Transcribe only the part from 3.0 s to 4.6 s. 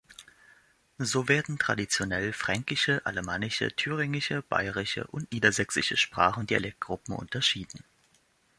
alemannische, thüringische,